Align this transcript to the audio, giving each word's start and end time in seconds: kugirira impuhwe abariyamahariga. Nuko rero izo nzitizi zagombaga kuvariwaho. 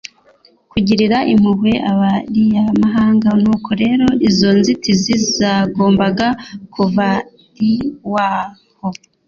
kugirira 0.71 1.17
impuhwe 1.33 1.73
abariyamahariga. 1.91 3.31
Nuko 3.41 3.69
rero 3.81 4.07
izo 4.27 4.49
nzitizi 4.57 5.13
zagombaga 5.37 6.27
kuvariwaho. 6.73 8.89